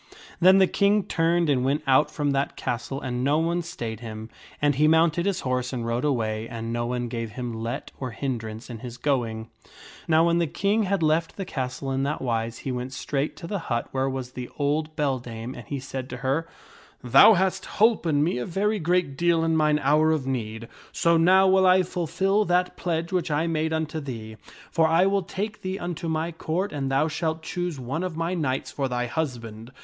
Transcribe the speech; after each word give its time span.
Then 0.39 0.57
the 0.57 0.65
King 0.65 1.03
turned 1.03 1.47
and 1.47 1.63
went 1.63 1.83
out 1.85 2.09
from 2.09 2.31
that 2.31 2.57
castle 2.57 2.99
and 2.99 3.23
no 3.23 3.37
one 3.37 3.61
stayed 3.61 3.99
him, 3.99 4.31
and 4.59 4.73
he 4.73 4.87
mounted 4.87 5.27
his 5.27 5.41
horse 5.41 5.71
and 5.71 5.85
rode 5.85 6.03
away, 6.03 6.47
and 6.49 6.73
no 6.73 6.87
one 6.87 7.07
gave 7.07 7.33
him 7.33 7.53
let 7.53 7.91
or 7.99 8.09
hindrance 8.09 8.67
in 8.67 8.79
his 8.79 8.97
going. 8.97 9.51
Now 10.07 10.25
when 10.25 10.39
the 10.39 10.47
King 10.47 10.81
had 10.89 11.03
left 11.03 11.35
the 11.35 11.45
castle 11.45 11.91
in 11.91 12.01
that 12.01 12.19
wise, 12.19 12.57
he 12.65 12.71
went 12.71 12.93
straight 12.93 13.35
to 13.37 13.45
the 13.45 13.59
hut 13.69 13.89
where 13.91 14.09
was 14.09 14.31
the 14.31 14.49
old 14.57 14.95
beldame 14.95 15.53
and 15.53 15.67
he 15.67 15.79
said 15.79 16.09
to 16.09 16.17
her," 16.25 16.47
Thou 17.03 17.35
hast 17.35 17.67
holpen 17.77 18.23
me 18.23 18.39
a 18.39 18.45
very 18.47 18.79
great 18.79 19.15
deal 19.15 19.43
in 19.43 19.55
mine 19.55 19.77
hour 19.83 20.11
of 20.11 20.25
need, 20.25 20.67
so 20.91 21.15
now 21.15 21.47
will 21.47 21.67
I 21.67 21.83
fulfil 21.83 22.43
that 22.45 22.75
pledge 22.75 23.11
which 23.11 23.29
I 23.29 23.45
made 23.45 23.71
unto 23.71 23.99
thee, 23.99 24.37
for 24.71 24.87
I 24.87 25.05
will 25.05 25.21
take 25.21 25.61
thee 25.61 25.77
unto 25.77 26.07
my 26.07 26.31
Court 26.31 26.71
and 26.73 26.89
thou 26.89 27.07
shalt 27.07 27.43
choose 27.43 27.79
one 27.79 28.01
of 28.01 28.17
my 28.17 28.33
knights 28.33 28.71
for 28.71 28.87
thy 28.87 29.05
husband. 29.05 29.71